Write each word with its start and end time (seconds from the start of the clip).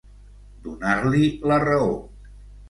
Donar-li 0.67 1.27
la 1.53 1.61
raó. 1.65 1.93